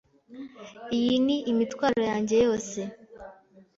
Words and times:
Iyi 0.97 1.13
ni 1.25 1.37
imitwaro 1.51 2.01
yanjye 2.09 2.35
yose. 2.45 2.79